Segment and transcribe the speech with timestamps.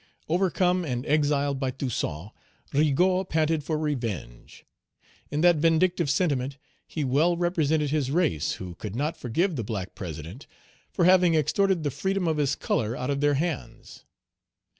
[0.27, 2.31] Overcome and exiled by Toussaint,
[2.73, 4.65] Rigaud panted for revenge.
[5.29, 9.93] In that vindictive sentiment, he well represented his race, who could not forgive the black
[9.93, 10.47] President
[10.89, 14.03] for having extorted the freedom of his color out of their hands.